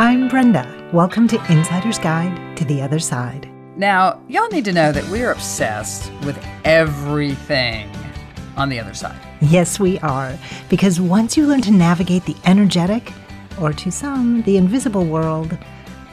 [0.00, 0.88] I'm Brenda.
[0.94, 3.50] Welcome to Insider's Guide to the Other Side.
[3.76, 7.94] Now, y'all need to know that we're obsessed with everything
[8.56, 9.20] on the other side.
[9.42, 10.38] Yes, we are.
[10.70, 13.12] Because once you learn to navigate the energetic,
[13.60, 15.58] or to some, the invisible world,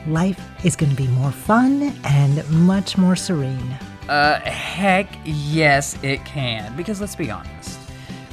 [0.05, 3.71] life is going to be more fun and much more serene.
[4.09, 6.75] Uh, heck yes, it can.
[6.75, 7.79] Because let's be honest,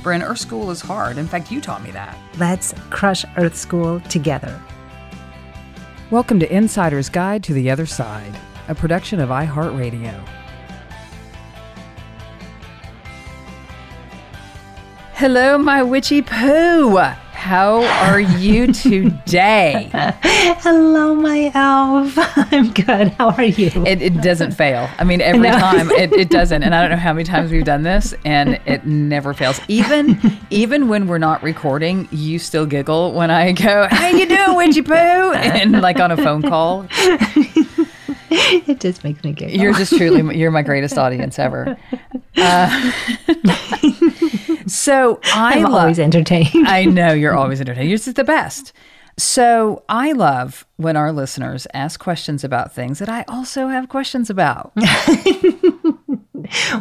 [0.03, 1.17] Bryn, Earth School is hard.
[1.17, 2.19] In fact, you taught me that.
[2.39, 4.61] Let's crush Earth School together.
[6.11, 8.35] Welcome to Insider's Guide to the Other Side
[8.69, 10.29] a production of iHeartRadio.
[15.15, 16.99] Hello, my witchy poo.
[17.45, 19.91] How are you today?
[19.93, 22.15] Hello, my elf.
[22.51, 23.09] I'm good.
[23.09, 23.71] How are you?
[23.85, 24.89] It, it doesn't fail.
[24.99, 25.59] I mean, every no.
[25.59, 26.63] time it, it doesn't.
[26.63, 29.61] And I don't know how many times we've done this, and it never fails.
[29.69, 30.19] Even
[30.49, 34.81] even when we're not recording, you still giggle when I go, "How you doing, witchy
[34.81, 36.87] poo?" And like on a phone call.
[38.31, 39.55] it just makes me giggle.
[39.55, 41.77] You're just truly you're my greatest audience ever.
[42.39, 42.91] Uh,
[44.67, 46.69] so I am always entertained.
[46.69, 47.89] I know you're always entertained.
[47.89, 48.73] You're just the best.
[49.17, 54.29] So I love when our listeners ask questions about things that I also have questions
[54.29, 54.73] about.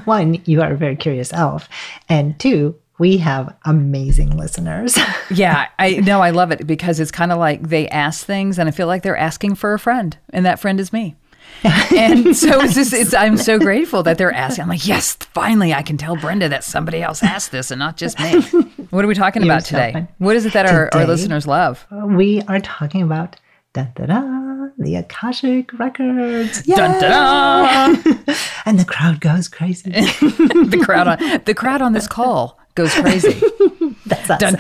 [0.06, 1.70] One, you are a very curious elf,
[2.10, 4.98] and two, we have amazing listeners.
[5.32, 8.68] yeah, I know I love it because it's kind of like they ask things and
[8.68, 11.16] I feel like they're asking for a friend and that friend is me.
[11.96, 14.64] and so it's just it's I'm so grateful that they're asking.
[14.64, 17.98] I'm like, yes, finally I can tell Brenda that somebody else asked this and not
[17.98, 18.42] just me.
[18.90, 20.08] What are we talking about today?
[20.18, 21.86] What is it that our, our listeners love?
[21.92, 23.38] Uh, we are talking about
[23.74, 24.44] da da da
[24.78, 26.68] the Akashic records.
[26.68, 26.76] Yay!
[26.76, 28.36] Dun, da, da.
[28.66, 29.92] and the crowd goes crazy.
[29.92, 33.42] the crowd on the crowd on this call goes crazy.
[34.06, 34.40] That's us.
[34.40, 34.56] Dun,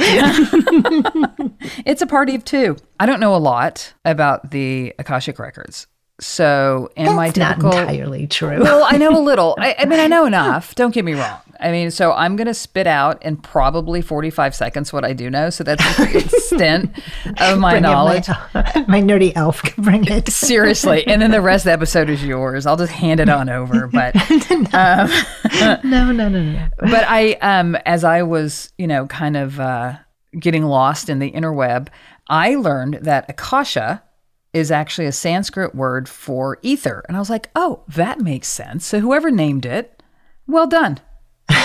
[1.85, 2.77] it's a party of two.
[2.99, 5.87] I don't know a lot about the Akashic records.
[6.19, 8.61] So, in That's my typical, not entirely true.
[8.61, 9.55] Well, I know a little.
[9.57, 10.75] I, I mean, I know enough.
[10.75, 11.39] Don't get me wrong.
[11.59, 15.29] I mean, so I'm going to spit out in probably 45 seconds what I do
[15.29, 15.49] know.
[15.49, 16.91] So that's the extent
[17.39, 18.27] of my bring knowledge.
[18.27, 20.29] My, my, nerdy elf can bring it.
[20.29, 21.07] Seriously.
[21.07, 22.65] And then the rest of the episode is yours.
[22.65, 23.87] I'll just hand it on over.
[23.87, 24.15] But
[24.73, 25.09] um,
[25.83, 26.67] no, no, no, no.
[26.79, 29.95] But I, um, as I was, you know, kind of uh,
[30.37, 31.87] getting lost in the interweb,
[32.27, 34.03] I learned that Akasha
[34.53, 37.03] is actually a Sanskrit word for ether.
[37.07, 38.85] And I was like, oh, that makes sense.
[38.85, 40.03] So whoever named it,
[40.47, 40.99] well done.
[41.49, 41.55] so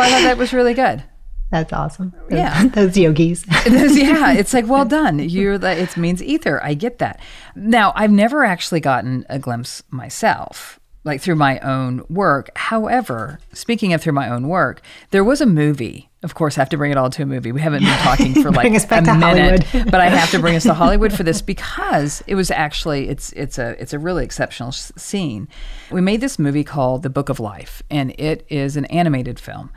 [0.00, 1.04] I thought that was really good.
[1.50, 2.12] That's awesome.
[2.28, 3.44] Those, yeah, those yogis.
[3.66, 5.18] yeah, it's like well done.
[5.18, 5.78] You're the.
[5.78, 6.62] It means ether.
[6.62, 7.20] I get that.
[7.54, 12.50] Now I've never actually gotten a glimpse myself, like through my own work.
[12.56, 16.68] However, speaking of through my own work, there was a movie of course, I have
[16.70, 17.52] to bring it all to a movie.
[17.52, 20.74] We haven't been talking for like a minute, but I have to bring us to
[20.74, 25.48] Hollywood for this because it was actually it's it's a it's a really exceptional scene.
[25.90, 29.70] We made this movie called The Book of Life, and it is an animated film.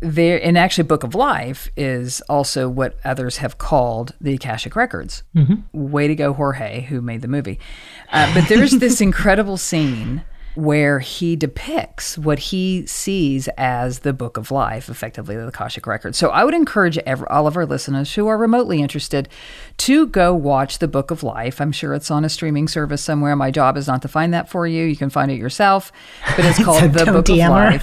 [0.00, 5.22] There, and actually, Book of Life is also what others have called the Akashic Records.
[5.34, 5.90] Mm-hmm.
[5.90, 7.58] Way to go, Jorge, who made the movie.
[8.10, 10.22] Uh, but there's this incredible scene
[10.54, 16.14] where he depicts what he sees as the book of life, effectively the Akashic Record.
[16.14, 19.28] So I would encourage every, all of our listeners who are remotely interested
[19.78, 21.60] to go watch the book of life.
[21.60, 23.34] I'm sure it's on a streaming service somewhere.
[23.34, 24.84] My job is not to find that for you.
[24.84, 25.90] You can find it yourself,
[26.36, 27.82] but it's called So the book DM of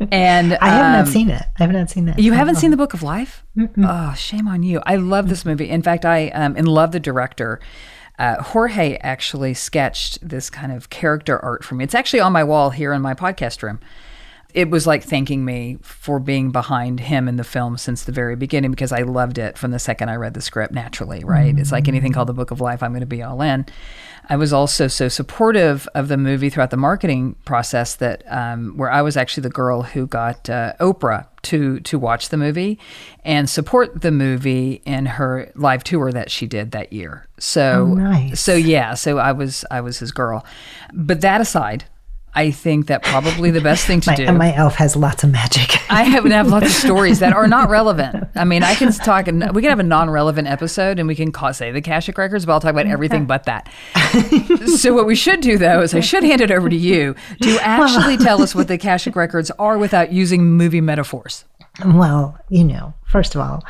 [0.10, 1.42] and I have um, not seen it.
[1.58, 2.18] I have not seen that.
[2.18, 3.44] you haven't seen the Book of Life?
[3.78, 4.82] Oh, shame on you.
[4.84, 5.70] I love this movie.
[5.70, 7.60] In fact, I um, and love the director.
[8.18, 11.84] Uh, Jorge actually sketched this kind of character art for me.
[11.84, 13.78] It's actually on my wall here in my podcast room.
[14.54, 18.36] It was like thanking me for being behind him in the film since the very
[18.36, 21.58] beginning because I loved it from the second I read the script naturally, right?
[21.58, 23.66] It's like anything called the Book of Life, I'm going to be all in.
[24.28, 28.90] I was also so supportive of the movie throughout the marketing process that um, where
[28.90, 32.78] I was actually the girl who got uh, Oprah to to watch the movie
[33.24, 37.26] and support the movie in her live tour that she did that year.
[37.38, 38.40] So Oh, nice.
[38.40, 40.44] so yeah, so I was I was his girl.
[40.92, 41.84] But that aside,
[42.36, 44.24] I think that probably the best thing to My, do.
[44.26, 45.78] and my elf has lots of magic.
[45.90, 48.28] I have, have lots of stories that are not relevant.
[48.34, 51.32] I mean, I can talk, and we can have a non-relevant episode, and we can
[51.32, 53.68] call, say the Akashic Records, but I'll talk about everything but that.
[54.76, 57.58] so what we should do, though, is I should hand it over to you to
[57.62, 61.44] actually tell us what the Akashic Records are without using movie metaphors.
[61.84, 63.64] Well, you know, first of all,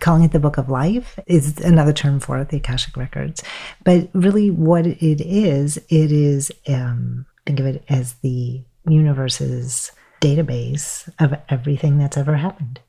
[0.00, 3.42] calling it the book of life is another term for it, the Akashic Records.
[3.82, 11.08] But really, what it is, it is, um, think of it as the universe's database
[11.18, 12.80] of everything that's ever happened.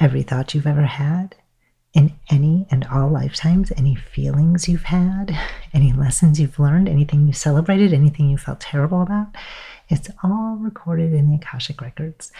[0.00, 1.34] Every thought you've ever had,
[1.94, 5.36] in any and all lifetimes, any feelings you've had,
[5.72, 9.28] any lessons you've learned, anything you celebrated, anything you felt terrible about,
[9.88, 12.30] it's all recorded in the Akashic Records.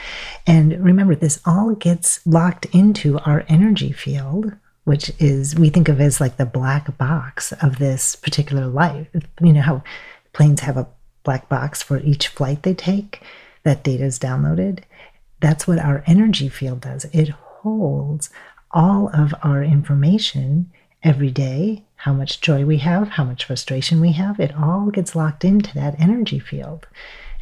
[0.47, 4.53] And remember, this all gets locked into our energy field,
[4.85, 9.09] which is, we think of as like the black box of this particular life.
[9.41, 9.83] You know how
[10.35, 10.89] planes have a
[11.29, 13.21] black box for each flight they take?
[13.63, 14.79] That data is downloaded.
[15.41, 17.05] That's what our energy field does.
[17.13, 18.31] It holds
[18.71, 20.71] all of our information
[21.03, 24.41] every day how much joy we have, how much frustration we have.
[24.41, 26.87] It all gets locked into that energy field.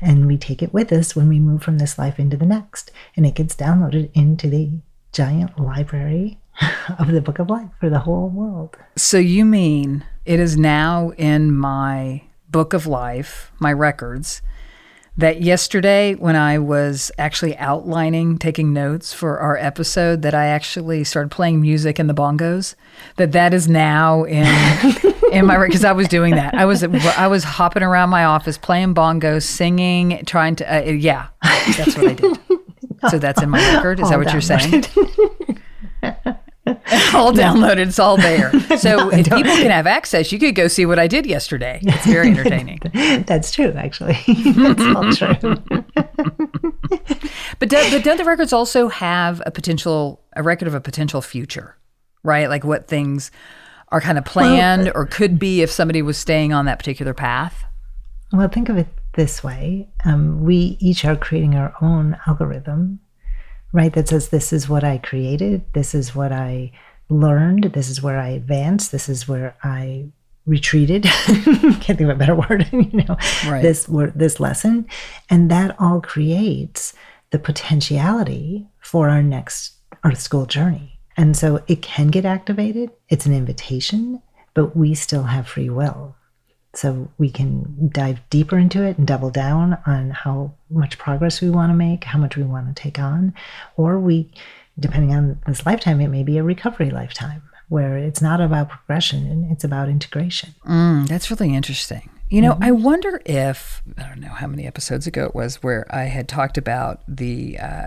[0.01, 2.91] And we take it with us when we move from this life into the next.
[3.17, 4.71] And it gets downloaded into the
[5.13, 6.39] giant library
[6.99, 8.77] of the Book of Life for the whole world.
[8.97, 14.43] So you mean it is now in my book of life, my records,
[15.19, 21.05] that yesterday when I was actually outlining, taking notes for our episode, that I actually
[21.05, 22.75] started playing music in the bongos.
[23.17, 24.45] That that is now in
[25.33, 26.55] in my because I was doing that.
[26.55, 31.29] I was I was hopping around my office playing bongos, singing, trying to uh, yeah,
[31.77, 32.39] that's what I did.
[33.11, 34.01] So that's in my record.
[34.01, 34.85] Is that what you're saying?
[37.15, 37.89] all downloaded.
[37.89, 38.53] It's all there.
[38.77, 41.81] So if people can have access, you could go see what I did yesterday.
[41.83, 42.79] It's very entertaining.
[43.27, 44.19] That's true, actually.
[44.27, 45.65] That's all true.
[47.59, 51.23] But do, but don't the records also have a potential a record of a potential
[51.23, 51.77] future,
[52.23, 52.49] right?
[52.49, 53.31] Like what things
[53.89, 57.65] are kind of planned or could be if somebody was staying on that particular path.
[58.33, 63.01] Well, think of it this way um, we each are creating our own algorithm,
[63.73, 63.93] right?
[63.93, 66.73] That says, this is what I created, this is what I
[67.09, 70.07] learned, this is where I advanced, this is where I
[70.47, 71.03] retreated.
[71.27, 73.17] Can't think of a better word, you know,
[73.47, 73.63] Right.
[73.63, 74.87] this word, this lesson.
[75.31, 76.95] And that all creates
[77.31, 80.99] the potentiality for our next Earth School journey.
[81.17, 82.91] And so it can get activated.
[83.09, 84.21] It's an invitation,
[84.55, 86.16] but we still have free will.
[86.77, 91.49] So we can dive deeper into it and double down on how much progress we
[91.49, 93.33] want to make, how much we want to take on.
[93.77, 94.31] Or we,
[94.79, 99.27] depending on this lifetime, it may be a recovery lifetime where it's not about progression,
[99.27, 100.55] and it's about integration.
[100.67, 102.11] Mm, that's really interesting.
[102.29, 105.87] You know, I wonder if I don't know how many episodes ago it was where
[105.95, 107.87] I had talked about the uh,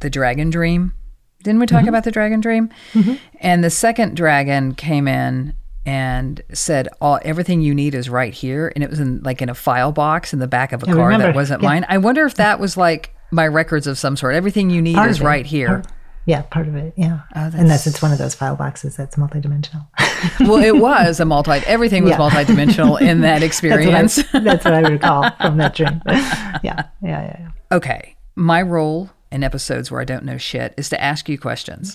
[0.00, 0.94] the dragon dream.
[1.42, 2.70] Didn't we talk about the dragon dream?
[3.40, 5.54] And the second dragon came in
[5.86, 9.48] and said, "All everything you need is right here," and it was in like in
[9.48, 11.68] a file box in the back of a I car that wasn't Yeah.
[11.68, 11.86] mine.
[11.88, 14.34] I wonder if that was like my records of some sort.
[14.34, 15.68] Everything you need Part is right here.
[15.68, 15.86] Part-
[16.26, 16.92] yeah, part of it.
[16.96, 17.20] Yeah.
[17.34, 19.86] Oh, Unless that's- it's one of those file boxes that's multidimensional.
[20.40, 21.52] well, it was a multi.
[21.66, 22.18] Everything was Yeah.
[22.18, 24.16] multidimensional in that experience.
[24.32, 26.02] That's what, I, that's what I recall from that dream.
[26.06, 27.48] Yeah, yeah, yeah, yeah.
[27.72, 28.16] Okay.
[28.36, 31.94] My role in episodes where I don't know shit is to ask you questions.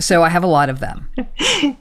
[0.00, 1.10] So I have a lot of them.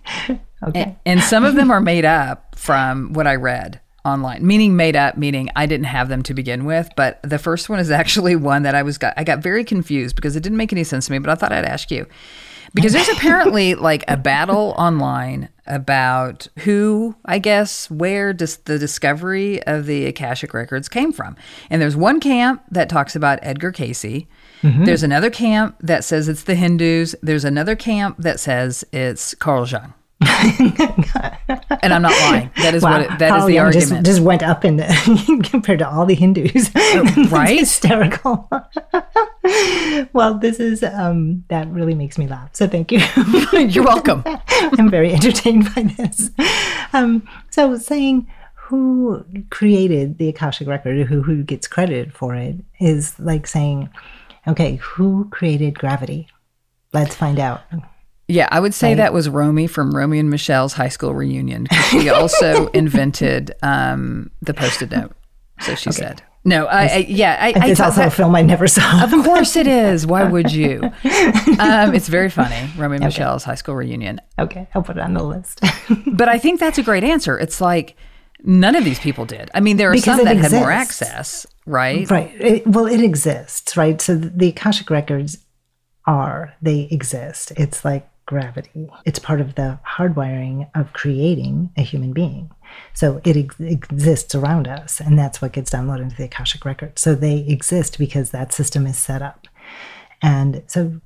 [0.64, 0.82] Okay.
[0.82, 4.46] And, and some of them are made up from what I read online.
[4.46, 6.90] Meaning made up, meaning I didn't have them to begin with.
[6.96, 10.16] But the first one is actually one that I was got I got very confused
[10.16, 12.08] because it didn't make any sense to me, but I thought I'd ask you.
[12.74, 19.64] Because there's apparently like a battle online about who, I guess, where dis- the discovery
[19.64, 21.38] of the Akashic records came from.
[21.70, 24.26] And there's one camp that talks about Edgar Cayce.
[24.62, 27.16] There's another camp that says it's the Hindus.
[27.22, 29.94] There's another camp that says it's Carl Jung.
[30.22, 32.50] and I'm not lying.
[32.58, 33.90] That is what it, that is Carl the Jung argument.
[33.90, 34.78] Just, just went up in
[35.44, 36.72] compared to all the Hindus.
[36.76, 37.60] right?
[37.60, 38.50] It's hysterical.
[40.14, 42.50] well, this is um, that really makes me laugh.
[42.54, 43.02] So thank you.
[43.54, 44.24] You're welcome.
[44.26, 46.32] I'm very entertained by this.
[46.94, 53.20] Um, so saying who created the Akashic record, who who gets credit for it, is
[53.20, 53.90] like saying,
[54.48, 56.28] okay, who created gravity?
[56.94, 57.62] Let's find out.
[58.28, 58.98] Yeah, I would say Right.
[58.98, 61.68] that was Romy from Romy and Michelle's high school reunion.
[61.90, 65.12] She also invented um, the post-it note.
[65.62, 66.22] So she said.
[66.48, 69.04] No, I, I yeah, I, I it's thought also a film I never saw.
[69.04, 70.06] Of course it is.
[70.06, 70.80] Why would you?
[71.60, 72.70] Um, it's very funny.
[72.78, 74.22] Romy and Michelle's high school reunion.
[74.38, 75.62] okay, I'll put it on the list.
[76.08, 77.38] But I think that's a great answer.
[77.38, 77.96] It's like
[78.44, 79.50] none of these people did.
[79.54, 82.10] I mean, there are Because some that had more access, right?
[82.10, 82.32] Right.
[82.40, 84.02] It, well, it exists, right?
[84.02, 85.38] So the Akashic records
[86.06, 87.52] are, they exist.
[87.58, 88.90] It's like gravity.
[89.06, 92.52] It's part of the hardwiring of creating a human being.
[92.94, 97.02] So it ex- exists around us, and that's what gets downloaded into the Akashic records.
[97.02, 99.48] So they exist because that system is set up.
[100.22, 101.02] And so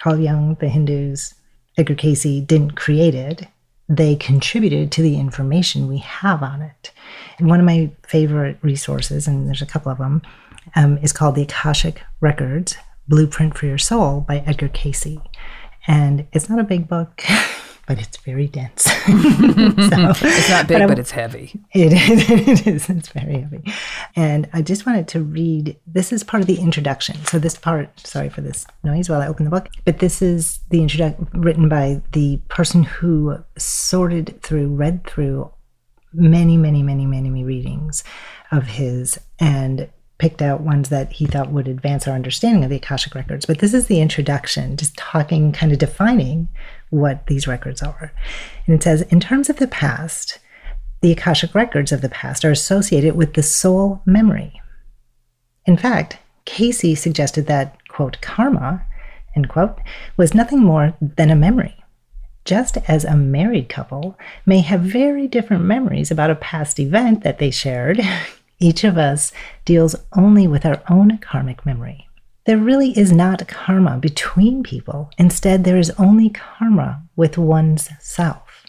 [0.00, 1.34] Carl Jung, the Hindus,
[1.76, 3.46] Edgar Cayce didn't create it.
[3.90, 6.92] They contributed to the information we have on it.
[7.38, 10.22] And one of my favorite resources, and there's a couple of them,
[10.76, 12.76] um, is called the Akashic Records
[13.08, 15.18] Blueprint for Your Soul by Edgar Cayce.
[15.88, 17.24] And it's not a big book,
[17.90, 18.84] but it's very dense.
[18.84, 21.60] So- It's not big, I- but it's heavy.
[21.74, 22.88] it is, it is.
[22.88, 23.64] It's very heavy.
[24.14, 27.16] And I just wanted to read this is part of the introduction.
[27.24, 30.60] So, this part, sorry for this noise while I open the book, but this is
[30.70, 35.50] the introduction written by the person who sorted through, read through
[36.12, 38.04] many, many, many, many, many readings
[38.52, 42.76] of his and picked out ones that he thought would advance our understanding of the
[42.76, 43.46] Akashic records.
[43.46, 46.48] But this is the introduction, just talking, kind of defining
[46.90, 48.12] what these records are.
[48.66, 50.38] And it says, in terms of the past,
[51.00, 54.60] the Akashic records of the past are associated with the soul memory.
[55.66, 58.84] In fact, Cayce suggested that, quote, karma,
[59.36, 59.78] end quote,
[60.16, 61.76] was nothing more than a memory.
[62.44, 67.38] Just as a married couple may have very different memories about a past event that
[67.38, 68.00] they shared,
[68.58, 69.32] each of us
[69.64, 72.09] deals only with our own karmic memory.
[72.50, 75.12] There really is not karma between people.
[75.16, 78.66] Instead, there is only karma with one's self.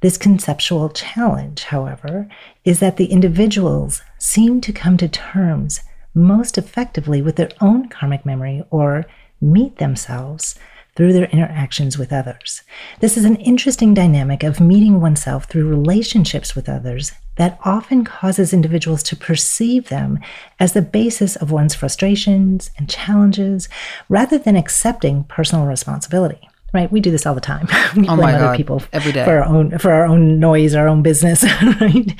[0.00, 2.30] This conceptual challenge, however,
[2.64, 5.82] is that the individuals seem to come to terms
[6.14, 9.04] most effectively with their own karmic memory or
[9.38, 10.58] meet themselves
[10.96, 12.62] through their interactions with others.
[13.00, 18.52] This is an interesting dynamic of meeting oneself through relationships with others that often causes
[18.52, 20.20] individuals to perceive them
[20.60, 23.68] as the basis of one's frustrations and challenges
[24.08, 26.48] rather than accepting personal responsibility.
[26.72, 26.90] Right?
[26.90, 27.66] We do this all the time.
[27.96, 28.56] we Oh blame other God.
[28.56, 29.24] people Every day.
[29.24, 31.44] for our own for our own noise, our own business,
[31.80, 32.14] right?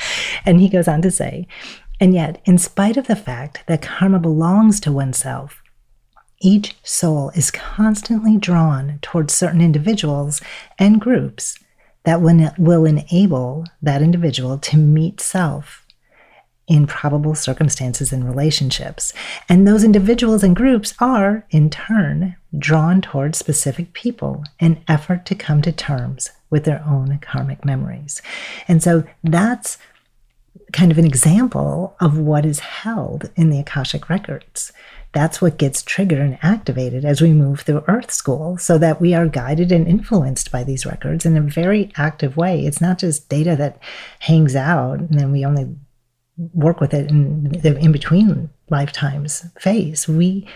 [0.47, 1.49] And he goes on to say,
[2.01, 5.61] and yet, in spite of the fact that karma belongs to oneself,
[6.45, 10.43] each soul is constantly drawn towards certain individuals
[10.79, 11.59] and groups
[12.05, 15.87] that will, enable that individual to meet self
[16.67, 19.15] in probable circumstances and relationships.
[19.49, 25.35] And those individuals and groups are, in turn, drawn towards specific people in effort to
[25.35, 28.21] come to terms with their own karmic memories.
[28.69, 29.79] And so that's
[30.73, 34.73] kind of an example of what is held in the Akashic records.
[35.15, 39.15] That's what gets triggered and activated as we move through Earth School so that we
[39.15, 42.67] are guided and influenced by these records in a very active way.
[42.67, 43.79] It's not just data that
[44.19, 45.77] hangs out and then we only
[46.53, 50.09] work with it in the in between lifetimes phase.
[50.09, 50.49] We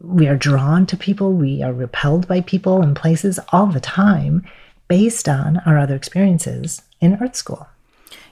[0.00, 4.46] we are drawn to people, we are repelled by people and places all the time
[4.86, 7.68] based on our other experiences in Earth School.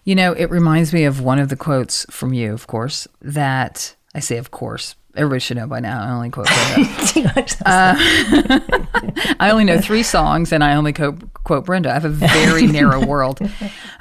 [0.05, 3.97] You know, it reminds me of one of the quotes from you, of course, that
[4.14, 6.02] I say, of course, everybody should know by now.
[6.02, 7.46] I only quote Brenda.
[7.66, 7.94] Uh,
[9.40, 11.90] I only know three songs and I only quote, quote Brenda.
[11.90, 13.40] I have a very narrow world,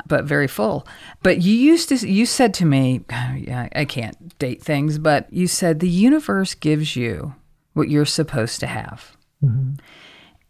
[0.08, 0.88] but very full.
[1.24, 5.48] But you used to, you said to me, yeah, I can't date things, but you
[5.48, 7.36] said the universe gives you
[7.74, 9.16] what you're supposed to have.
[9.44, 9.74] Mm-hmm.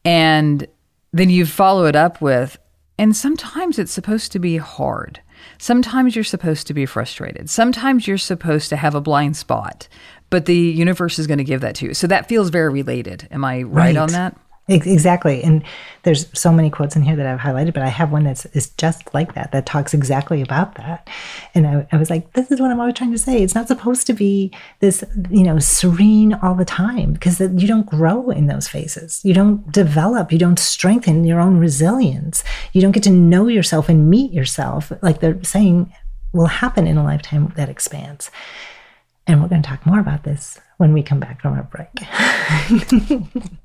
[0.03, 0.67] And
[1.12, 2.57] then you follow it up with,
[2.98, 5.22] and sometimes it's supposed to be hard.
[5.58, 7.50] Sometimes you're supposed to be frustrated.
[7.50, 9.88] Sometimes you're supposed to have a blind spot,
[10.30, 11.94] but the universe is going to give that to you.
[11.94, 13.28] So that feels very related.
[13.32, 14.38] Am I right, on that?
[14.67, 15.43] Exactly.
[15.43, 15.63] And
[16.03, 18.69] there's so many quotes in here that I've highlighted, but I have one that's is
[18.72, 21.07] just like that, that talks exactly about that.
[21.53, 23.43] And I, I, was like, this is what I'm always trying to say.
[23.43, 27.86] It's not supposed to be this, you know, serene all the time because you don't
[27.86, 29.24] grow in those phases.
[29.24, 32.43] You don't develop, you don't strengthen your own resilience.
[32.74, 34.91] You don't get to know yourself and meet yourself.
[35.03, 35.93] Like they're saying
[36.34, 38.31] will happen in a lifetime that expands.
[39.27, 41.89] And we're going to talk more about this when we come back from our break.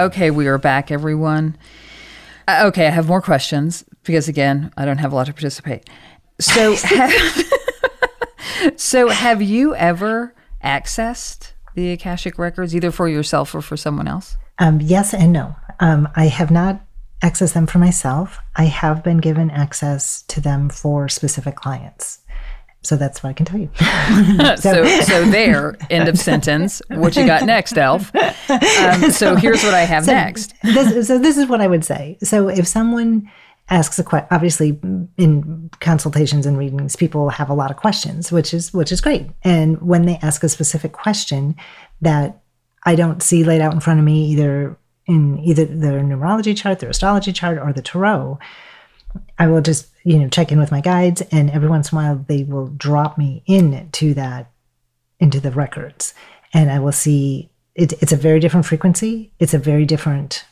[0.00, 1.58] Okay, we are back, everyone.
[2.48, 5.90] Uh, okay, I have more questions because, again, I don't have a lot to participate.
[6.40, 7.42] So, have,
[8.76, 10.34] so have you ever
[10.64, 14.38] accessed the Akashic records, either for yourself or for someone else?
[14.58, 15.54] Um, yes and no.
[15.80, 16.80] Um, I have not
[17.22, 18.38] accessed them for myself.
[18.56, 22.20] I have been given access to them for specific clients.
[22.82, 23.68] So that's what I can tell you.
[24.56, 26.80] so, so there, end of sentence.
[26.88, 28.10] What you got next, Elf?
[28.16, 30.54] Um, so here's what I have so next.
[30.62, 32.16] this, so this is what I would say.
[32.22, 33.30] So if someone
[33.68, 34.78] asks a question, obviously
[35.16, 39.28] in consultations and readings, people have a lot of questions, which is which is great.
[39.42, 41.56] And when they ask a specific question
[42.00, 42.40] that
[42.84, 46.78] I don't see laid out in front of me, either in either their numerology chart,
[46.78, 48.38] their astrology chart, or the tarot
[49.38, 52.00] I will just, you know, check in with my guides and every once in a
[52.00, 54.50] while they will drop me into that,
[55.18, 56.14] into the records.
[56.52, 59.32] And I will see it, it's a very different frequency.
[59.38, 60.44] It's a very different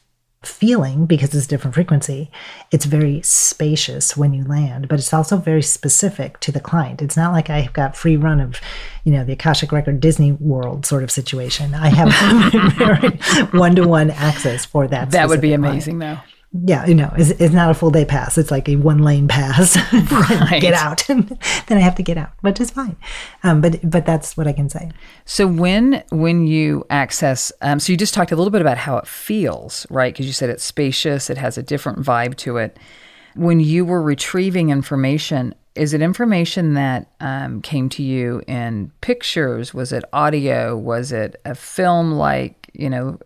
[0.44, 2.30] feeling because it's a different frequency.
[2.70, 7.02] It's very spacious when you land, but it's also very specific to the client.
[7.02, 8.60] It's not like I've got free run of,
[9.04, 11.74] you know, the Akashic Record Disney World sort of situation.
[11.74, 13.10] I have very
[13.58, 15.10] one to one access for that.
[15.10, 16.20] That would be amazing, client.
[16.24, 16.37] though.
[16.52, 18.38] Yeah, you know, it's, it's not a full day pass.
[18.38, 19.76] It's like a one lane pass.
[20.10, 20.60] Right.
[20.60, 21.04] get out.
[21.08, 22.96] then I have to get out, which is fine.
[23.42, 24.90] Um, but but that's what I can say.
[25.24, 28.96] So when when you access, um, so you just talked a little bit about how
[28.96, 30.12] it feels, right?
[30.12, 32.78] Because you said it's spacious, it has a different vibe to it.
[33.34, 39.74] When you were retrieving information, is it information that um, came to you in pictures?
[39.74, 40.76] Was it audio?
[40.76, 42.67] Was it a film like?
[42.78, 43.18] You know,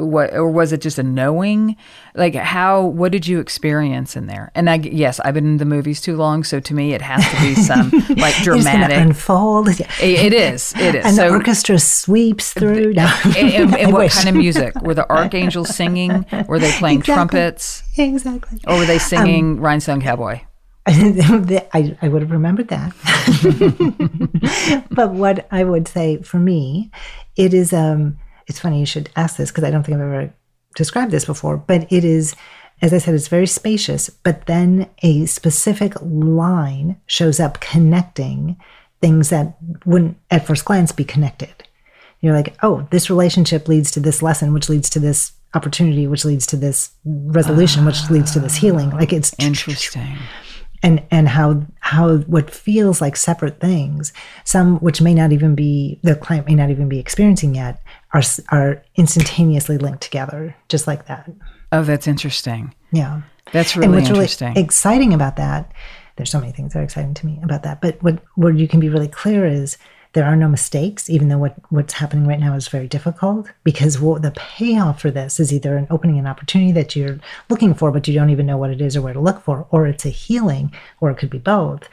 [0.00, 1.76] what or was it just a knowing?
[2.14, 2.84] Like how?
[2.84, 4.52] What did you experience in there?
[4.54, 7.24] And I yes, I've been in the movies too long, so to me it has
[7.30, 8.98] to be some like dramatic.
[8.98, 9.68] unfold.
[9.70, 10.74] It- it is.
[10.76, 11.04] It is.
[11.06, 12.94] And So- the orchestra sweeps through.
[12.98, 14.14] And, and- and what wish.
[14.14, 14.74] kind of music?
[14.82, 16.26] Were the archangels singing?
[16.46, 17.14] Were they playing Exactly.
[17.14, 17.82] trumpets?
[17.96, 18.60] Exactly.
[18.66, 20.40] Or were they singing Rhinestone Cowboy?
[20.86, 22.92] I, I would have remembered that.
[24.90, 26.90] but what I would say for me,
[27.36, 30.34] it is, um, it's funny you should ask this because I don't think I've ever
[30.74, 32.34] described this before, but it is,
[32.82, 38.56] as I said, it's very spacious, but then a specific line shows up connecting
[39.00, 41.54] things that wouldn't at first glance be connected.
[42.20, 46.24] You're like, oh, this relationship leads to this lesson, which leads to this opportunity, which
[46.24, 48.90] leads to this resolution, which leads to this healing.
[48.90, 50.18] Like it's Interesting.
[50.82, 54.12] and and how how what feels like separate things
[54.44, 57.82] some which may not even be the client may not even be experiencing yet
[58.12, 61.30] are are instantaneously linked together just like that
[61.70, 62.74] Oh, that's interesting.
[62.92, 64.48] yeah That's and really what's interesting.
[64.54, 65.72] really exciting about that
[66.16, 68.66] there's so many things that are exciting to me about that but what where you
[68.68, 69.76] can be really clear is
[70.14, 74.00] there are no mistakes even though what what's happening right now is very difficult because
[74.00, 77.18] what the payoff for this is either an opening an opportunity that you're
[77.50, 79.66] looking for but you don't even know what it is or where to look for
[79.70, 81.88] or it's a healing or it could be both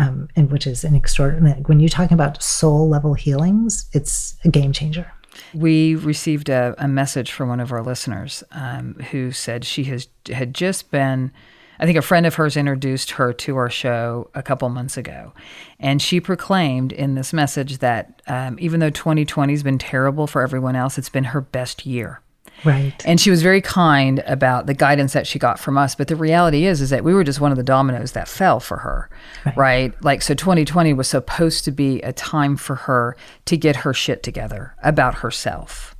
[0.00, 4.48] um, and which is an extraordinary when you're talking about soul level healings it's a
[4.48, 5.10] game changer
[5.54, 10.08] we received a, a message from one of our listeners um, who said she has
[10.30, 11.32] had just been
[11.78, 15.32] i think a friend of hers introduced her to our show a couple months ago.
[15.78, 20.42] And she proclaimed in this message that um, even though 2020 has been terrible for
[20.42, 22.20] everyone else it's been her best year
[22.64, 22.94] right.
[23.06, 25.94] And she was very kind about the guidance that she got from us.
[25.94, 28.60] But the reality is is that we were just one of the dominoes that fell
[28.60, 29.08] for her
[29.56, 33.94] right, like so 2020 was supposed to be a time for her to get her
[33.94, 35.96] shit together about herself.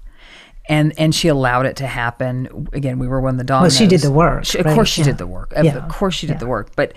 [0.69, 2.69] And and she allowed it to happen.
[2.73, 3.73] Again we were one of the dominoes.
[3.73, 4.75] Well, she did the work, She- of right?
[4.75, 5.07] course she Yeah.
[5.09, 5.53] did the work.
[5.55, 5.77] Of, Yeah.
[5.77, 6.77] of course she did the work.
[6.77, 6.93] But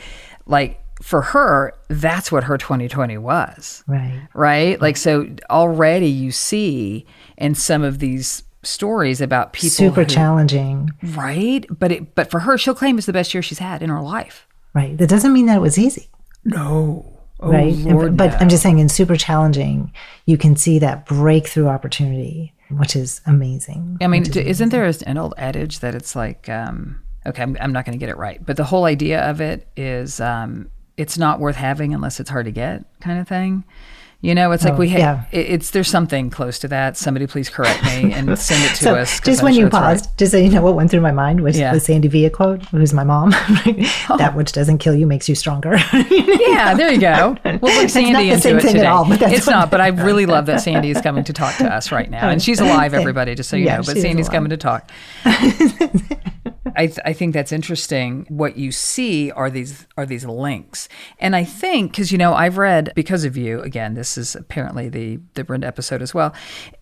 [0.45, 3.83] like for her that's what her 2020 was.
[3.87, 4.21] Right.
[4.33, 4.79] Right?
[4.79, 7.05] Like, so already you see
[7.37, 11.65] in some of these stories about people super who- challenging right?
[11.69, 14.01] But it, but for her, she'll claim it's the best year she's had in her
[14.01, 14.47] life.
[14.73, 16.09] right that doesn't mean that it was easy
[16.45, 17.73] No, oh, right?
[17.73, 18.37] And- but no.
[18.39, 19.91] I'm just saying, in super challenging,
[20.25, 23.97] you can see that breakthrough opportunity, which is amazing.
[24.01, 27.71] I mean, d- isn't there an old adage that it's like, um, okay, I'm, I'm
[27.73, 31.17] not going to get it right, but the whole idea of it is um, it's
[31.17, 33.63] not worth having unless it's hard to get, kind of thing.
[34.23, 34.99] You know, it's like Oh, we have.
[34.99, 35.23] yeah.
[35.37, 36.95] It, it's there's something close to that.
[36.95, 38.79] Somebody please correct me and send it to us.
[38.79, 39.19] so us.
[39.19, 39.81] just I'm when sure you it's right.
[39.97, 41.73] paused, just so you know what went through my mind was Yeah.
[41.73, 43.33] the Sandy Villa quote, who's my mom.
[44.09, 44.17] Oh.
[44.17, 45.75] that which doesn't kill you makes you stronger.
[46.53, 47.35] Yeah, there you go.
[47.61, 48.85] We'll not Sandy the into same it thing at today.
[48.85, 51.57] all, but that's it's not, but I really love that Sandy is coming to talk
[51.57, 52.93] to us right now, and she's alive.
[52.93, 53.83] Everybody, just so you Yeah, know.
[53.83, 54.35] But Sandy's alive.
[54.35, 54.89] coming to talk.
[56.75, 58.25] I, th- I think that's interesting.
[58.29, 62.57] What you see are these are these links, and I think because you know I've
[62.57, 63.61] read because of you.
[63.61, 66.33] Again, this is apparently the the Brenda episode as well,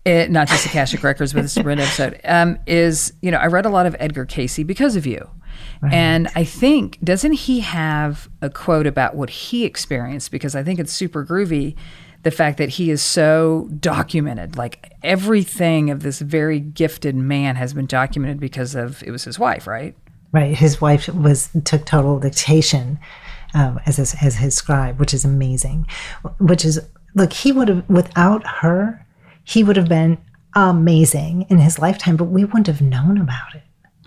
[0.04, 2.20] it, not just Akashic Records, but this Brenda episode.
[2.24, 5.28] Um, is you know I read a lot of Edgar Cayce because of you,
[5.90, 10.30] and I think doesn't he have a quote about what he experienced?
[10.30, 11.76] Because I think it's super groovy.
[12.22, 17.74] The fact that he is so documented, like everything of this very gifted man has
[17.74, 19.96] been documented because of it was his wife, right?
[20.32, 20.56] right.
[20.56, 22.98] His wife was took total dictation
[23.54, 25.86] um, as his, as his scribe, which is amazing.
[26.40, 26.80] Which is
[27.14, 29.04] look, he would have without her,
[29.44, 30.18] he would have been
[30.54, 33.62] amazing in his lifetime, but we wouldn't have known about it.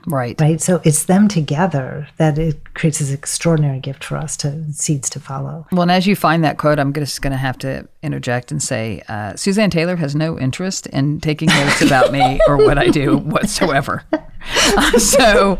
[0.08, 0.40] Right.
[0.40, 0.62] Right.
[0.62, 5.20] So it's them together that it creates this extraordinary gift for us to seeds to
[5.20, 5.66] follow.
[5.72, 8.62] Well, and as you find that quote, I'm just going to have to interject and
[8.62, 12.90] say uh, Suzanne Taylor has no interest in taking notes about me or what I
[12.90, 14.04] do whatsoever.
[14.12, 15.60] Uh, so,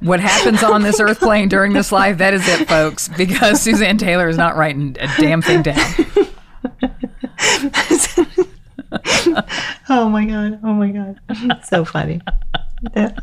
[0.00, 3.98] what happens on this earth plane during this life, that is it, folks, because Suzanne
[3.98, 5.94] Taylor is not writing a damn thing down.
[9.88, 10.60] Oh my god!
[10.62, 11.18] Oh my god!
[11.64, 12.20] So funny.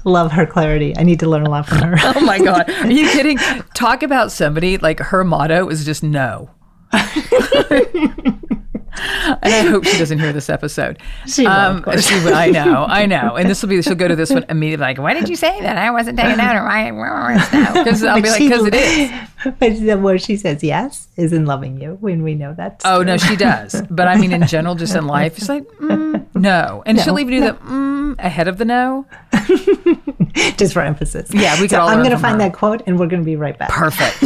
[0.04, 0.96] Love her clarity.
[0.98, 1.96] I need to learn a lot from her.
[2.16, 2.70] Oh my God.
[2.70, 3.38] Are you kidding?
[3.74, 6.50] Talk about somebody like her motto is just no.
[6.92, 7.04] And
[9.54, 11.00] I hope she doesn't hear this episode.
[11.28, 12.08] She will, of course.
[12.08, 13.36] she will, I know, I know.
[13.36, 15.62] And this will be, she'll go to this one immediately, like, why did you say
[15.62, 15.78] that?
[15.78, 16.90] I wasn't taking out or why?
[17.74, 19.12] Because I'll be like, because it is.
[19.58, 22.82] But the word she says yes is in loving you when we know that.
[22.84, 23.82] Oh, no, she does.
[23.90, 26.84] But I mean, in general, just in life, it's like, mm, no.
[26.86, 29.06] And No, she'll even do the mm ahead of the no.
[30.58, 31.30] just for emphasis.
[31.34, 32.50] Yeah, we could so I'm going to find her.
[32.50, 33.70] that quote and we're going to be right back.
[33.70, 34.26] Perfect.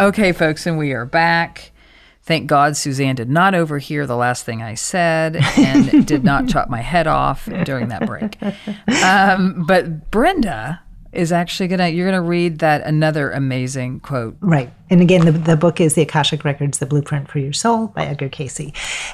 [0.00, 1.70] Okay, folks, and we are back.
[2.22, 6.70] Thank God Suzanne did not overhear the last thing I said and did not chop
[6.70, 8.38] my head off during that break.
[9.04, 10.80] Um, but Brenda
[11.12, 14.36] is actually gonna you're gonna read that another amazing quote.
[14.40, 14.72] Right.
[14.88, 18.06] And again, the, the book is The Akashic Records, The Blueprint for Your Soul by
[18.06, 18.72] Edgar Cayce.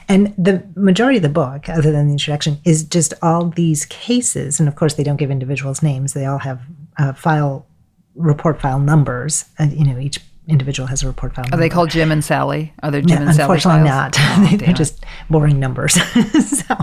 [0.08, 4.60] And the majority of the book, other than the introduction, is just all these cases.
[4.60, 6.12] And of course, they don't give individuals names.
[6.12, 6.60] They all have
[6.98, 7.66] uh, file,
[8.14, 9.46] report file numbers.
[9.58, 11.62] And, you know, each individual has a report file Are number.
[11.64, 12.72] they called Jim and Sally?
[12.82, 13.42] Are they Jim No, and Sally?
[13.56, 14.16] unfortunately not.
[14.18, 15.94] Oh, They're just boring numbers.
[16.48, 16.74] so,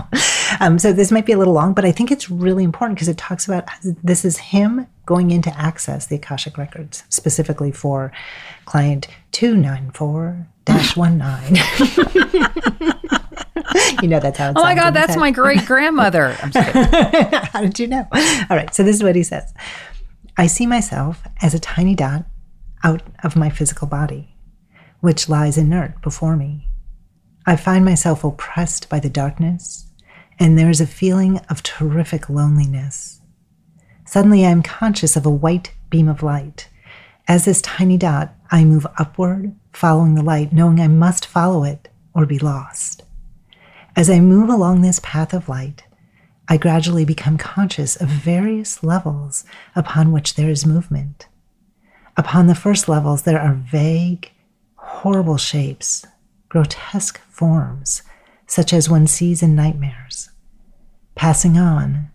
[0.60, 3.08] um, so this might be a little long, but I think it's really important because
[3.08, 8.12] it talks about this is him going in to access the Akashic records specifically for
[8.64, 11.56] client two nine four dash one nine.
[14.02, 15.18] You know that's how Oh my God, that's head.
[15.20, 16.36] my great grandmother.
[16.42, 17.40] I'm just kidding.
[17.40, 18.06] How did you know?
[18.12, 19.52] All right, so this is what he says
[20.36, 22.24] I see myself as a tiny dot
[22.86, 24.36] out of my physical body,
[25.00, 26.68] which lies inert before me.
[27.44, 29.90] I find myself oppressed by the darkness,
[30.38, 33.20] and there is a feeling of terrific loneliness.
[34.04, 36.68] Suddenly, I am conscious of a white beam of light.
[37.26, 41.88] As this tiny dot, I move upward, following the light, knowing I must follow it
[42.14, 43.02] or be lost.
[43.96, 45.82] As I move along this path of light,
[46.48, 49.44] I gradually become conscious of various levels
[49.74, 51.26] upon which there is movement.
[52.16, 54.30] Upon the first levels, there are vague,
[54.76, 56.06] horrible shapes
[56.48, 58.02] grotesque forms,
[58.46, 60.30] such as one sees in nightmares.
[61.14, 62.10] Passing on,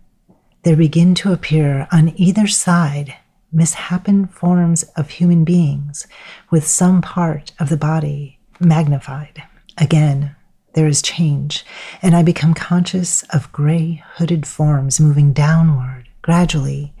[0.64, 3.14] there begin to appear on either side
[3.52, 6.06] mishapen forms of human beings
[6.50, 9.42] with some part of the body magnified.
[9.78, 10.34] Again,
[10.74, 11.64] there is change,
[12.00, 16.08] and I become conscious of gray hooded forms moving downward.
[16.22, 16.94] Gradually,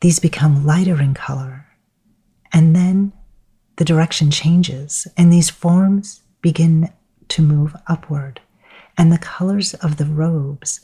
[0.00, 1.67] these become lighter in color.
[2.52, 3.12] And then
[3.76, 6.92] the direction changes, and these forms begin
[7.28, 8.40] to move upward,
[8.96, 10.80] and the colors of the robes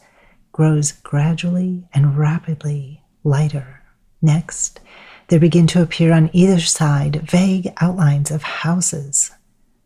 [0.53, 3.83] grows gradually and rapidly lighter.
[4.23, 4.81] Next,
[5.29, 9.33] there begin to appear on either side vague outlines of houses,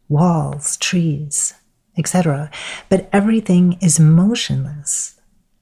[0.08, 1.54] walls, trees,
[1.96, 2.50] etc.
[2.88, 5.18] But everything is motionless.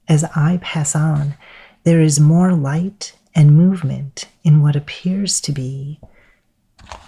[0.07, 1.35] As I pass on,
[1.83, 5.99] there is more light and movement in what appears to be,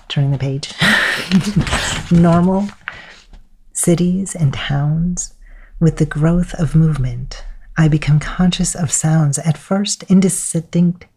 [0.08, 0.72] turning the page,
[2.12, 2.70] normal
[3.74, 5.34] cities and towns
[5.80, 7.44] with the growth of movement.
[7.76, 11.08] I become conscious of sounds, at first indistinct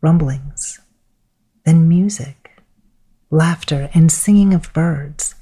[0.00, 0.80] rumblings,
[1.64, 2.62] then music,
[3.30, 5.34] laughter, and singing of birds.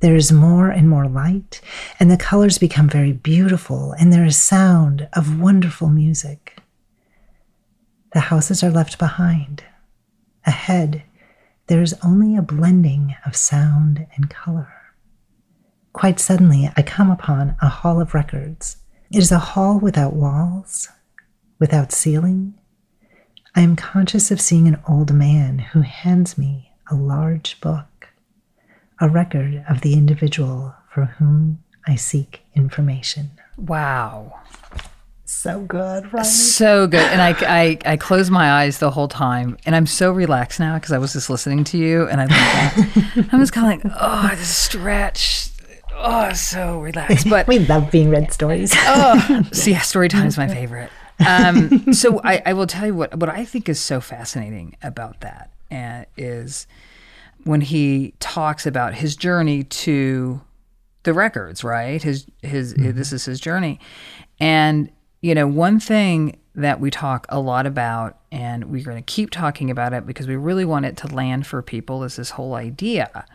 [0.00, 1.60] There is more and more light,
[2.00, 6.55] and the colors become very beautiful, and there is sound of wonderful music.
[8.16, 9.62] The houses are left behind.
[10.46, 11.02] Ahead,
[11.66, 14.72] there is only a blending of sound and color.
[15.92, 18.78] Quite suddenly, I come upon a hall of records.
[19.12, 20.88] It is a hall without walls,
[21.58, 22.54] without ceiling.
[23.54, 28.08] I am conscious of seeing an old man who hands me a large book,
[28.98, 33.32] a record of the individual for whom I seek information.
[33.58, 34.40] Wow.
[35.28, 36.24] So good, right?
[36.24, 37.00] So good.
[37.00, 39.56] And I, I, I closed my eyes the whole time.
[39.66, 42.06] And I'm so relaxed now because I was just listening to you.
[42.08, 42.26] And I,
[43.32, 45.50] I was kind of like, oh, this stretch.
[45.92, 47.28] Oh, so relaxed.
[47.28, 48.72] But we love being read stories.
[48.76, 50.90] oh, so yeah, story time is my favorite.
[51.26, 55.22] Um, so I, I will tell you what what I think is so fascinating about
[55.22, 56.66] that uh, is
[57.44, 60.42] when he talks about his journey to
[61.04, 62.02] the records, right?
[62.02, 62.98] His his Mm-hmm.
[62.98, 63.80] this is his journey,
[64.38, 69.02] and you know one thing that we talk a lot about, and we're going to
[69.02, 72.30] keep talking about it because we really want it to land for people is this
[72.30, 73.26] whole idea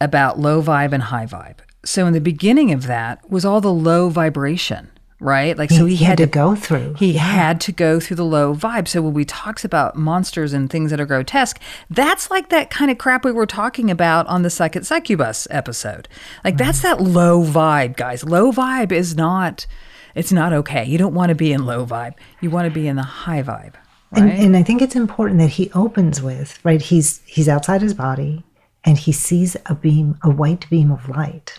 [0.00, 1.58] about low vibe and high vibe.
[1.84, 5.56] So in the beginning of that was all the low vibration, right?
[5.58, 6.94] Like so He- he, he had to go through.
[6.94, 8.88] He had to go through the low vibe.
[8.88, 12.90] So when we talks about monsters and things that are grotesque, that's like that kind
[12.90, 16.08] of crap we were talking about on the second Succubus episode.
[16.44, 18.24] Like that's that low vibe, guys.
[18.24, 19.66] Low vibe is not
[20.14, 20.84] it's not okay.
[20.84, 22.14] You don't want to be in low vibe.
[22.40, 23.74] You want to be in the high vibe.
[24.14, 26.82] And, and I think it's important that he opens with right.
[26.82, 28.44] He's he's outside his body,
[28.84, 31.58] and he sees a beam, a white beam of light.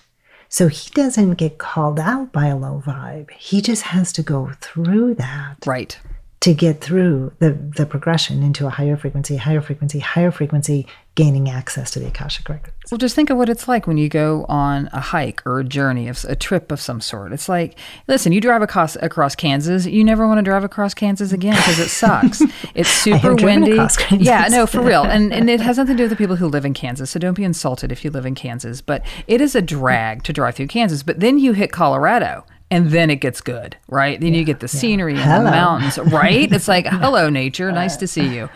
[0.50, 3.32] So he doesn't get called out by a low vibe.
[3.32, 5.98] He just has to go through that, right,
[6.42, 11.48] to get through the the progression into a higher frequency, higher frequency, higher frequency, gaining
[11.48, 12.74] access to the akashic records.
[12.90, 15.64] Well, just think of what it's like when you go on a hike or a
[15.64, 17.32] journey of a trip of some sort.
[17.32, 21.32] It's like, listen, you drive across across Kansas, you never want to drive across Kansas
[21.32, 22.42] again because it sucks.
[22.76, 23.78] It's super windy.
[24.12, 25.04] Yeah, no, for real.
[25.04, 27.12] And and it has nothing to do with the people who live in Kansas.
[27.12, 28.82] So don't be insulted if you live in Kansas.
[28.82, 31.04] But it is a drag to drive through Kansas.
[31.04, 32.46] But then you hit Colorado.
[32.72, 34.20] And then it gets good, right?
[34.20, 35.44] Then you get the scenery and Hello.
[35.44, 36.52] the mountains, right?
[36.52, 38.50] It's like, hello, nature, nice to see you.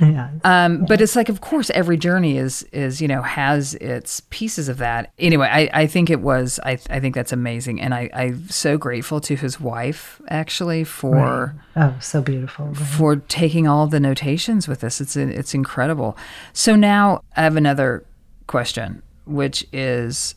[0.00, 0.30] Yeah.
[0.44, 4.68] Um, but it's like, of course, every journey is is you know has its pieces
[4.68, 5.12] of that.
[5.18, 6.58] Anyway, I, I think it was.
[6.64, 11.54] I I think that's amazing, and I I'm so grateful to his wife actually for
[11.76, 12.66] Oh, so beautiful.
[12.66, 12.76] right?
[12.76, 15.00] for taking all the notations with us.
[15.00, 16.16] It's it's incredible.
[16.52, 18.04] So now I have another
[18.46, 20.34] question, which is,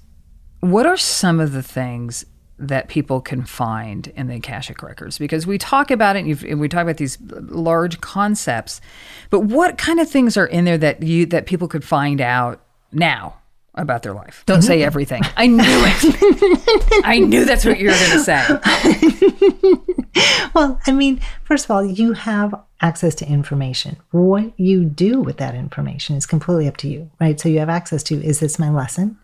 [0.59, 2.25] what are some of the things
[2.57, 5.17] that people can find in the Akashic records?
[5.17, 8.81] Because we talk about it, and, you've, and we talk about these large concepts,
[9.29, 12.61] but what kind of things are in there that you that people could find out
[12.91, 13.37] now?
[13.77, 14.43] About their life.
[14.45, 14.85] Don't say mm-hmm.
[14.85, 15.21] everything.
[15.35, 17.01] I knew it.
[17.05, 18.41] I knew that's what you were going to say.
[20.55, 23.97] well, I mean, first of all, you have access to information.
[24.11, 27.37] What you do with that information is completely up to you, right?
[27.37, 29.17] So you have access to is this my lesson?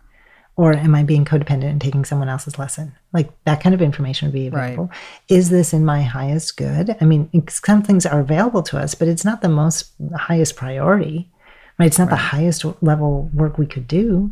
[0.54, 2.94] Or am I being codependent and taking someone else's lesson?
[3.12, 4.90] Like that kind of information would be available.
[5.28, 6.94] Is this in my highest good?
[7.00, 11.30] I mean, some things are available to us, but it's not the most highest priority,
[11.78, 11.86] right?
[11.86, 14.30] It's not the highest level work we could do.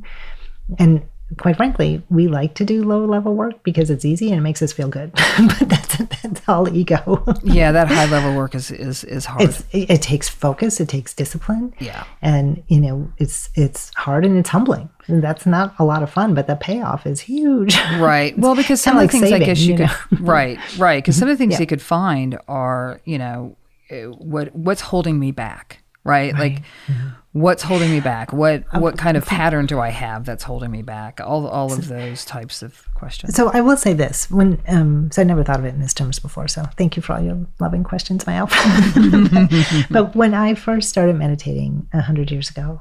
[0.78, 1.02] And
[1.38, 4.62] quite frankly, we like to do low level work because it's easy and it makes
[4.62, 5.12] us feel good.
[5.38, 7.24] but that's, that's all ego.
[7.42, 9.42] yeah, that high level work is is, is hard.
[9.42, 11.72] It's, it, it takes focus, it takes discipline.
[11.78, 12.04] Yeah.
[12.22, 14.88] And, you know, it's it's hard and it's humbling.
[15.06, 17.76] And that's not a lot of fun, but the payoff is huge.
[18.00, 18.38] Right.
[18.38, 21.02] Well, because some of the like things I guess you you could, right, right.
[21.02, 21.60] Because some of the things Yeah.
[21.60, 23.56] you could find are, you know,
[23.90, 26.34] uh, what what's holding me back, right?
[26.34, 27.08] Like, Mm-hmm.
[27.32, 28.32] what's holding me back?
[28.32, 31.20] What Um, what kind of pattern do I have that's holding me back?
[31.22, 33.34] All all of those types of questions.
[33.34, 35.94] So I will say this when um so I never thought of it in these
[35.94, 36.48] terms before.
[36.48, 38.50] So thank you for all your loving questions, my elf.
[39.90, 42.80] but when I first started meditating a hundred years ago,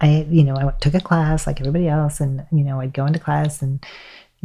[0.00, 3.06] I you know I took a class like everybody else, and you know I'd go
[3.06, 3.84] into class and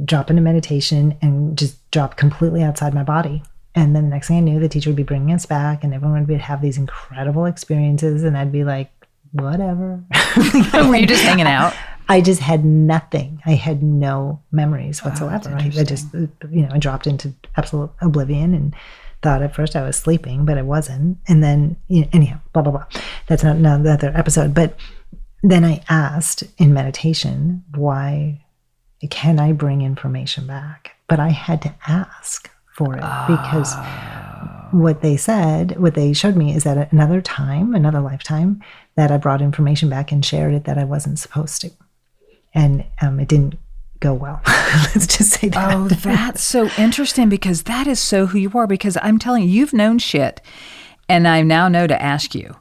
[0.06, 3.44] drop into meditation and just drop completely outside my body.
[3.78, 5.94] And then the next thing I knew, the teacher would be bringing us back, and
[5.94, 8.92] everyone would be, have these incredible experiences, and I'd be like,
[9.34, 10.04] whatever.
[10.74, 11.76] Were you just hanging out?
[12.10, 13.40] I just had nothing.
[13.46, 15.50] I had no memories oh, whatsoever.
[15.52, 18.74] I, I just, uh, you know, I dropped into absolute oblivion and
[19.22, 21.20] thought at first I was sleeping, but I wasn't.
[21.28, 22.86] And then, you know, anyhow, blah, blah, blah.
[23.28, 24.56] That's not another episode.
[24.56, 24.76] But
[25.44, 28.44] then I asked in meditation, why
[29.12, 30.96] can I bring information back?
[31.08, 33.74] But I had to ask for it because
[34.72, 38.62] what they said, what they showed me is that at another time, another lifetime,
[38.96, 41.72] that I brought information back and shared it that I wasn't supposed to.
[42.54, 43.56] And um, it didn't
[44.00, 44.42] go well.
[44.48, 45.74] Let's just say that.
[45.74, 48.68] Oh, that's so interesting because that is so who you are.
[48.68, 50.42] Because I'm telling you, you've known shit,
[51.10, 52.56] and I now know to ask you.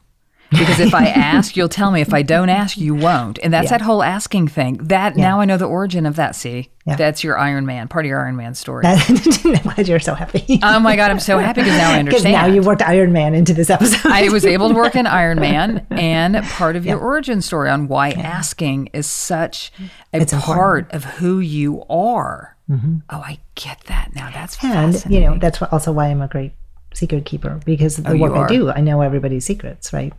[0.49, 2.01] Because if I ask, you'll tell me.
[2.01, 3.37] If I don't ask, you won't.
[3.43, 3.77] And that's Yeah.
[3.79, 4.77] that whole asking thing.
[4.77, 6.35] That now I know the origin of that.
[6.35, 6.95] See, Yeah.
[6.95, 8.83] that's your Iron Man, part of your Iron Man story.
[9.63, 10.59] Glad you're so happy.
[10.63, 12.33] oh my God, I'm so happy because now I understand.
[12.33, 14.09] now you worked Iron Man into this episode.
[14.09, 17.87] I was able to work in Iron Man and part of your origin story on
[17.87, 19.71] why asking is such
[20.13, 20.93] a It's part important.
[20.93, 22.55] of who you are.
[22.69, 22.97] Mm-hmm.
[23.09, 24.29] Oh, I get that now.
[24.31, 26.51] That's and you know that's also why I'm a great
[26.93, 28.69] secret keeper because of Oh, the work I do.
[28.71, 30.11] I know everybody's secrets, right?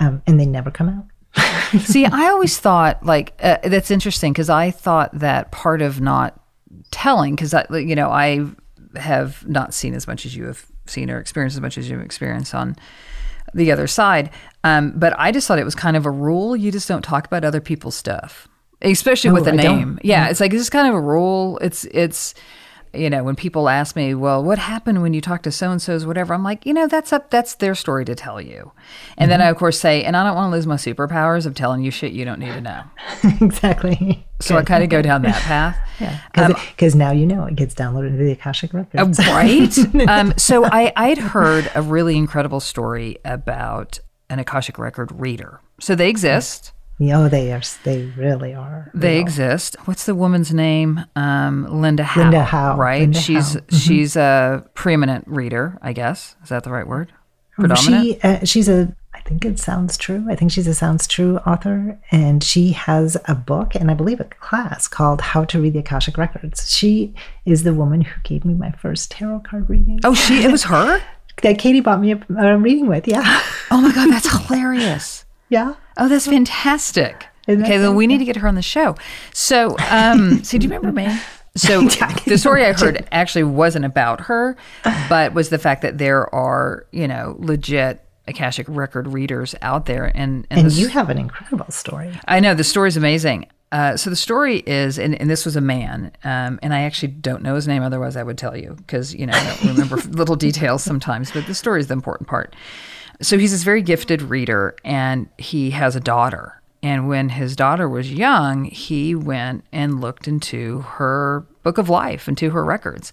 [0.00, 1.04] Um, and they never come out.
[1.80, 6.40] See, I always thought like uh, that's interesting because I thought that part of not
[6.90, 8.46] telling because I, you know, I
[8.96, 12.00] have not seen as much as you have seen or experienced as much as you've
[12.00, 12.76] experienced on
[13.54, 14.30] the other side.
[14.64, 16.56] Um, but I just thought it was kind of a rule.
[16.56, 18.48] You just don't talk about other people's stuff,
[18.82, 19.78] especially with Oh, a I don't.
[19.78, 19.98] name.
[20.02, 21.58] Yeah, it's like it's just kind of a rule.
[21.58, 22.34] It's it's
[22.92, 25.80] you know when people ask me, well, what happened when you talked to so and
[25.80, 26.34] so's whatever?
[26.34, 28.72] I'm like, you know, that's up that's their story to tell you.
[29.16, 29.48] And then mm-hmm.
[29.48, 31.90] I of course say, and I don't want to lose my superpowers of telling you
[31.90, 32.82] shit you don't need to know.
[33.40, 34.26] exactly.
[34.40, 35.76] So I kind of go down that path.
[36.00, 39.18] Yeah, um, because now you know it gets downloaded into the Akashic records.
[39.20, 39.78] Oh, right?
[40.08, 45.60] um, so I, I'd heard a really incredible story about an Akashic record reader.
[45.80, 46.10] So they mm.
[46.10, 46.72] exist.
[46.98, 47.62] Yeah, oh, they are.
[47.84, 48.90] They really are.
[48.92, 49.20] They real.
[49.20, 49.76] exist.
[49.84, 51.04] What's the woman's name?
[51.14, 52.22] Um, Linda Howe.
[52.22, 52.76] Linda Howe.
[52.76, 53.02] Right.
[53.02, 53.60] Linda she's Howe.
[53.60, 53.82] Mhm.
[53.82, 55.78] she's a preeminent reader.
[55.80, 57.12] I guess is that the right word?
[57.52, 58.04] Predominant.
[58.04, 58.94] She, uh, she's a.
[59.14, 60.24] I think it sounds true.
[60.28, 64.20] I think she's a sounds true author, and she has a book and I believe
[64.20, 68.44] a class called "How to Read the Akashic Records." She is the woman who gave
[68.44, 70.00] me my first tarot card reading.
[70.04, 70.42] oh, she.
[70.44, 71.00] It was her.
[71.42, 73.06] that Katie bought me a, a reading with.
[73.08, 73.22] Yeah,
[73.70, 75.24] Oh my god, that's hilarious.
[75.48, 75.74] Yeah.
[75.96, 77.26] Oh, that's fantastic.
[77.46, 78.94] That Okay, then we need to get her on the show.
[79.32, 81.18] So, um, so do you remember me?
[81.56, 81.82] So
[82.26, 84.56] the story I heard actually wasn't about her,
[85.08, 90.12] but was the fact that there are, you know, legit Akashic record readers out there,
[90.14, 92.12] and and, And the you have an incredible story.
[92.28, 93.46] I know the story is amazing.
[93.70, 97.08] Uh, so the story is, and, and this was a man, um, and I actually
[97.08, 97.82] don't know his name.
[97.82, 101.30] Otherwise, I would tell you because you know I don't remember little details sometimes.
[101.30, 102.54] But the story is the important part.
[103.20, 106.60] So he's this very gifted reader, and he has a daughter.
[106.82, 112.28] And when his daughter was young, he went and looked into her book of life,
[112.28, 113.12] into her records,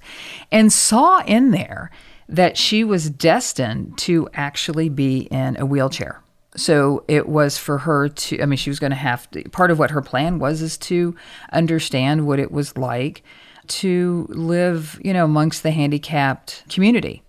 [0.51, 1.89] and saw in there
[2.29, 6.21] that she was destined to actually be in a wheelchair.
[6.55, 9.71] So it was for her to, I mean, she was going to have to, part
[9.71, 11.15] of what her plan was is to
[11.51, 13.23] understand what it was like
[13.67, 17.23] to live, you know, amongst the handicapped community.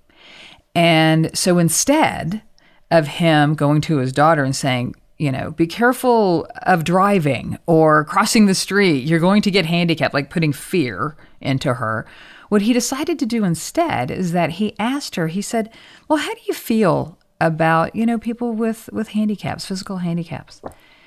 [0.74, 2.42] And so instead
[2.90, 8.04] of him going to his daughter and saying, you know, be careful of driving or
[8.04, 12.06] crossing the street, you're going to get handicapped, like putting fear into her.
[12.48, 15.72] What he decided to do instead is that he asked her, he said,
[16.08, 20.60] Well, how do you feel about, you know, people with, with handicaps, physical handicaps?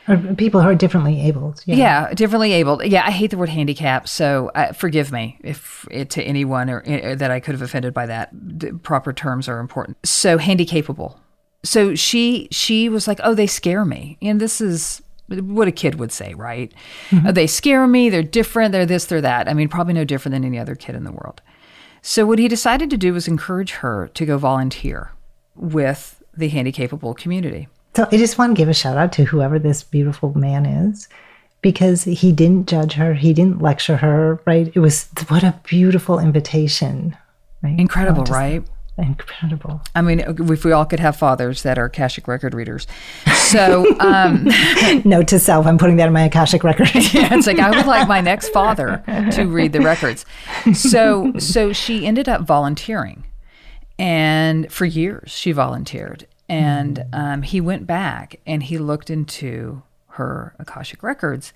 [0.08, 1.62] Or people who are differently abled.
[1.66, 2.12] Yeah.
[2.16, 2.84] differently abled.
[2.84, 6.84] Yeah, I hate the word handicap, so uh, forgive me if it, to anyone or
[6.88, 8.30] uh, that I could have offended by that.
[8.34, 9.98] The proper terms are important.
[10.04, 11.16] So handicapable.
[11.64, 15.96] So she she was like, "Oh, they scare me." And this is what a kid
[15.96, 16.72] would say, right?
[17.14, 18.10] Uh, They scare me.
[18.10, 18.72] They're different.
[18.72, 19.06] They're this.
[19.06, 19.48] They're that.
[19.48, 21.42] I mean, probably no different than any other kid in the world.
[22.02, 25.12] So what he decided to do was encourage her to go volunteer
[25.56, 27.68] with the handicapable community.
[27.96, 31.10] So I just want to give a shout out to whoever this beautiful man is
[31.62, 34.72] because he didn't judge her, he didn't lecture her, right?
[34.74, 37.18] It was what a beautiful invitation,
[37.62, 37.78] right?
[37.78, 38.64] Incredible, Oh, just right?
[39.00, 39.82] Incredible.
[39.96, 42.86] I mean, if we all could have fathers that are Akashic record readers.
[43.34, 44.50] So, um,
[45.06, 46.90] Note to self, I'm putting that in my Akashic record.
[46.96, 50.26] yeah, it's like I would like my next father to read the records.
[50.74, 53.24] So, so she ended up volunteering,
[53.98, 56.28] and for years she volunteered.
[56.50, 61.54] And um, he went back and he looked into her Akashic records,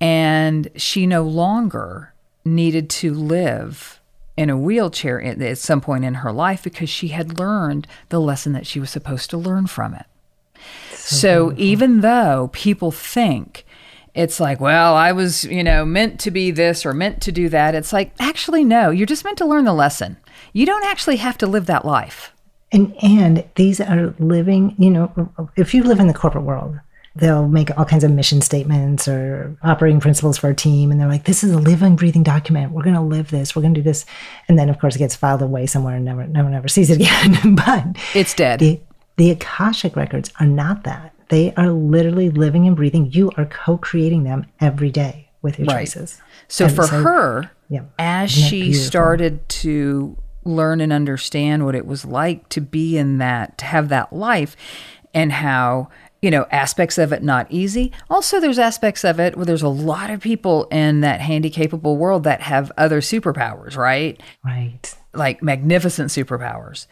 [0.00, 2.14] and she no longer
[2.44, 4.00] needed to live
[4.36, 8.20] in a wheelchair at at some point in her life because she had learned the
[8.20, 10.06] lesson that she was supposed to learn from it.
[10.92, 13.66] So, even though people think
[14.14, 17.48] it's like, well, I was, you know, meant to be this or meant to do
[17.48, 20.16] that, it's like, actually, no, you're just meant to learn the lesson.
[20.52, 22.32] You don't actually have to live that life.
[22.72, 26.78] And and these are living, you know, if you live in the corporate world,
[27.16, 31.08] they'll make all kinds of mission statements or operating principles for a team and they're
[31.08, 32.72] like, this is a living, breathing document.
[32.72, 34.04] We're gonna live this, we're gonna do this.
[34.48, 36.90] And then of course it gets filed away somewhere and never no one ever sees
[36.90, 37.54] it again.
[37.66, 37.84] but
[38.14, 38.58] It's dead.
[38.60, 38.80] the
[39.16, 41.12] the Akashic records are not that.
[41.28, 43.12] They are literally living and breathing.
[43.12, 45.80] You are co-creating them every day with your Right.
[45.86, 46.20] choices.
[46.48, 47.82] So And for her, yeah.
[47.98, 48.86] as she beautiful?
[48.86, 53.88] started to learn and understand what it was like to be in that, to have
[53.90, 54.56] that life,
[55.14, 55.88] and how,
[56.24, 57.92] you know, aspects of it not easy.
[58.08, 62.24] Also, there's aspects of it where there's a lot of people in that handicapable world
[62.24, 64.18] that have other superpowers, right?
[64.42, 64.96] Right.
[65.12, 66.86] Like magnificent superpowers.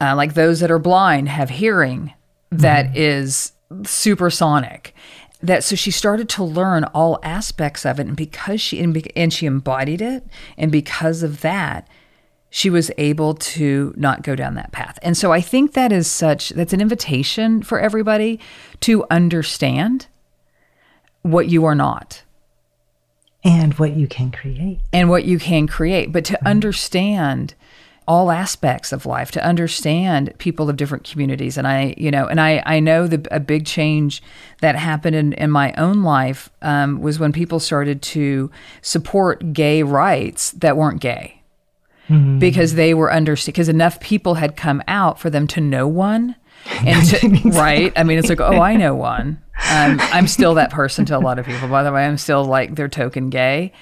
[0.00, 2.14] Uh, like those that are blind have hearing
[2.50, 3.52] that is
[3.84, 4.94] supersonic
[5.42, 9.16] that so she started to learn all aspects of it and because she and, be-
[9.16, 10.24] and she embodied it
[10.56, 11.88] and because of that
[12.54, 16.06] she was able to not go down that path and so i think that is
[16.06, 18.38] such that's an invitation for everybody
[18.80, 20.06] to understand
[21.22, 22.22] what you are not
[23.44, 24.78] And what you can create.
[24.92, 27.54] and what you can create, but to understand
[28.06, 31.56] all aspects of life, to understand people of different communities.
[31.56, 34.22] And I, you know, and I, I know the a big change
[34.60, 38.50] that happened in, in my own life um, was when people started to
[38.80, 41.41] support gay rights that weren't gay
[42.38, 46.36] because they were understand because enough people had come out for them to know one
[46.84, 47.92] and to, right?
[47.96, 49.42] I mean it's like oh i know one.
[49.70, 52.04] Um, i'm still that person to a lot of people by the way.
[52.04, 53.72] I'm still like their token gay.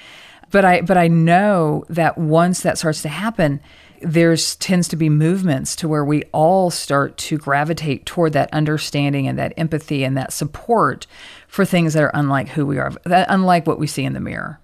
[0.50, 3.60] But i but i know that once that starts to happen
[4.02, 9.28] there's tends to be movements to where we all start to gravitate toward that understanding
[9.28, 11.06] and that empathy and that support
[11.48, 14.20] for things that are unlike who we are that unlike what we see in the
[14.20, 14.58] mirror.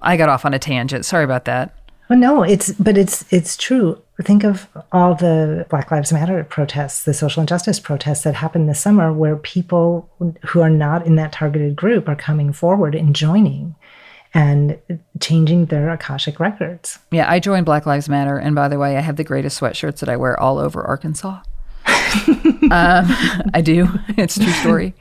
[0.00, 1.04] I got off on a tangent.
[1.04, 1.77] Sorry about that
[2.08, 4.00] Well, no, it's but it's it's true.
[4.22, 8.80] Think of all the Black Lives Matter protests, the social injustice protests that happened this
[8.80, 10.08] summer, where people
[10.46, 13.76] who are not in that targeted group are coming forward and joining
[14.34, 14.78] and
[15.20, 16.98] changing their akashic records.
[17.10, 20.00] Yeah, I joined Black Lives Matter, and by the way, I have the greatest sweatshirts
[20.00, 21.40] that I wear all over Arkansas.
[21.86, 23.06] um,
[23.54, 23.88] I do.
[24.16, 24.94] It's a true story.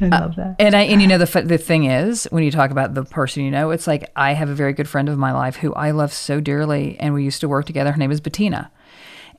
[0.00, 0.56] I uh, love that.
[0.58, 3.44] And I and you know the the thing is when you talk about the person
[3.44, 5.90] you know, it's like I have a very good friend of my life who I
[5.92, 7.92] love so dearly, and we used to work together.
[7.92, 8.70] Her name is Bettina,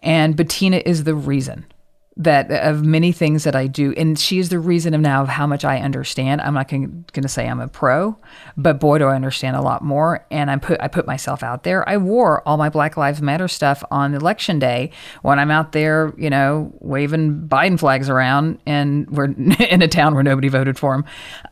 [0.02, 1.66] and Bettina is the reason
[2.18, 5.28] that of many things that I do, and she is the reason of now of
[5.28, 6.40] how much I understand.
[6.42, 8.18] I'm not going to say I'm a pro,
[8.56, 10.26] but boy, do I understand a lot more.
[10.32, 11.88] And I put I put myself out there.
[11.88, 14.92] I wore all my Black Lives Matter stuff on election day
[15.24, 19.26] when I'm out there, you know, waving Biden flags around, and we're
[19.70, 21.06] in a town where nobody voted for him,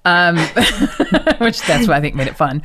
[0.06, 0.38] um,
[1.40, 2.62] which that's what I think made it fun.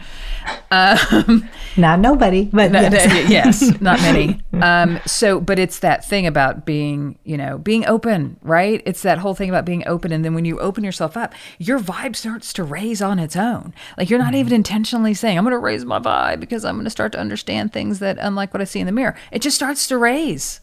[0.71, 3.31] Um, Not nobody, but no, yes.
[3.31, 4.41] yes, not many.
[4.59, 8.83] Um, so, but it's that thing about being, you know, being open, right?
[8.87, 10.13] It's that whole thing about being open.
[10.13, 13.75] And then when you open yourself up, your vibe starts to raise on its own.
[13.97, 16.85] Like you're not even intentionally saying, I'm going to raise my vibe because I'm going
[16.85, 19.57] to start to understand things that, unlike what I see in the mirror, it just
[19.57, 20.61] starts to raise.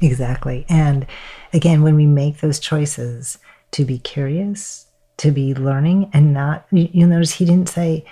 [0.00, 0.64] Exactly.
[0.68, 1.06] And
[1.52, 3.38] again, when we make those choices
[3.72, 4.86] to be curious,
[5.18, 8.04] to be learning, and not, you, you'll notice he didn't say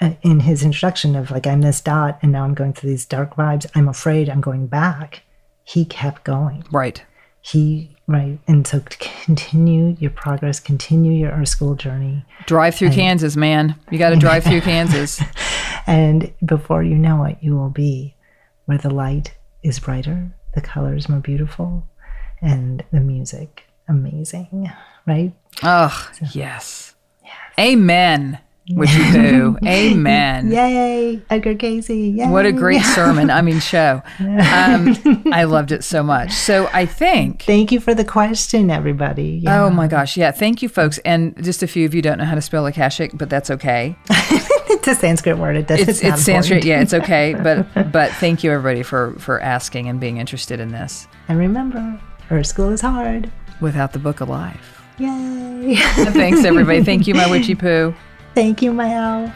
[0.00, 3.06] uh, in his introduction of like, I'm this dot and now I'm going through these
[3.06, 3.66] dark vibes.
[3.74, 5.22] I'm afraid I'm going back.
[5.62, 6.64] He kept going.
[6.70, 7.02] Right.
[7.40, 8.38] He, right.
[8.46, 8.82] And so
[9.26, 12.24] continue your progress, continue your Earth School journey.
[12.46, 13.76] Drive through Kansas, man.
[13.90, 15.20] You got to drive through Kansas.
[15.86, 18.14] And before you know it, you will be
[18.66, 21.86] where the light is brighter, the colors more beautiful,
[22.40, 24.70] and the music amazing,
[25.06, 25.32] right?
[25.62, 26.94] Oh, yes.
[27.22, 27.34] yes.
[27.58, 28.38] Amen.
[28.70, 29.58] Witchy do.
[29.66, 30.50] Amen.
[30.50, 31.90] Yay, Edgar Cayce.
[31.90, 32.26] Yay.
[32.28, 33.28] What a great sermon.
[33.28, 34.00] I mean, show.
[34.18, 34.96] Um,
[35.32, 36.32] I loved it so much.
[36.32, 37.42] So I think.
[37.42, 39.40] Thank you for the question, everybody.
[39.42, 39.64] Yeah.
[39.64, 40.16] Oh my gosh.
[40.16, 40.30] Yeah.
[40.30, 40.96] Thank you, folks.
[41.04, 43.96] And just a few of you don't know how to spell Akashic, but that's okay.
[44.08, 45.56] it's a Sanskrit word.
[45.56, 45.80] It does.
[45.80, 46.64] It's, It's, it's Sanskrit.
[46.64, 47.34] Yeah, it's okay.
[47.34, 51.06] But but thank you everybody for for asking and being interested in this.
[51.28, 52.00] And remember,
[52.30, 53.30] Earth School is hard.
[53.60, 54.82] Without the book of life.
[54.98, 55.76] Yay.
[55.76, 56.82] Thanks everybody.
[56.82, 57.94] Thank you, my witchy poo.
[58.34, 59.32] Thank you, my elf.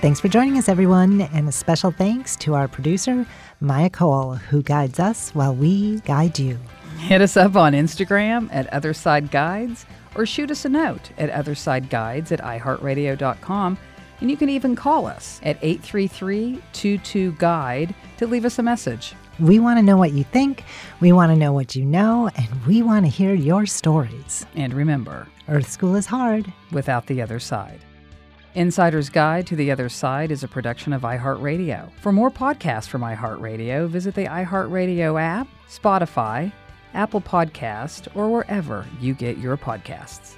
[0.00, 3.26] Thanks for joining us, everyone, and a special thanks to our producer,
[3.60, 6.56] Maya Cole, who guides us while we guide you.
[6.98, 12.30] Hit us up on Instagram at Otherside Guides or shoot us a note at OthersideGuides
[12.30, 13.78] at iHeartRadio.com.
[14.20, 19.14] And you can even call us at 833 22 Guide to leave us a message.
[19.40, 20.64] We want to know what you think,
[21.00, 24.44] we want to know what you know, and we want to hear your stories.
[24.56, 26.52] And remember, Earth School is hard.
[26.72, 27.78] without the other side.
[28.54, 31.90] Insider's Guide to the Other Side is a production of iHeartRadio.
[32.00, 36.50] For more podcasts from iHeartRadio, visit the iHeartRadio app, Spotify,
[36.94, 40.37] Apple Podcast, or wherever you get your podcasts.